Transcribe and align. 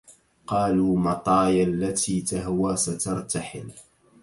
قالوا 0.47 0.97
مطايا 0.97 1.63
التي 1.63 2.21
تهوى 2.21 2.75
سترتحل 2.77 3.71